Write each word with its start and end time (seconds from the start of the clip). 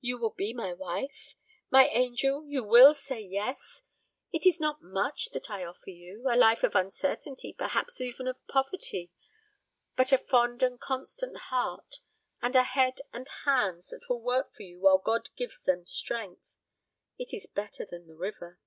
You 0.00 0.16
will 0.16 0.30
be 0.32 0.54
my 0.54 0.72
wife? 0.72 1.34
My 1.68 1.86
angel, 1.88 2.46
you 2.48 2.64
will 2.64 2.94
say 2.94 3.20
yes! 3.20 3.82
It 4.32 4.46
is 4.46 4.58
not 4.58 4.80
much 4.80 5.32
that 5.32 5.50
I 5.50 5.66
offer 5.66 5.90
you 5.90 6.24
a 6.30 6.34
life 6.34 6.62
of 6.62 6.74
uncertainty, 6.74 7.52
perhaps 7.52 8.00
even 8.00 8.26
of 8.26 8.38
poverty; 8.46 9.10
but 9.96 10.12
a 10.12 10.16
fond 10.16 10.62
and 10.62 10.80
constant 10.80 11.36
heart, 11.36 11.96
and 12.40 12.56
a 12.56 12.62
head 12.62 13.02
and 13.12 13.28
hands 13.44 13.88
that 13.88 14.08
will 14.08 14.22
work 14.22 14.54
for 14.54 14.62
you 14.62 14.80
while 14.80 14.96
God 14.96 15.28
gives 15.36 15.60
them 15.60 15.84
strength. 15.84 16.40
It 17.18 17.34
is 17.34 17.44
better 17.46 17.84
than 17.84 18.06
the 18.06 18.16
river." 18.16 18.60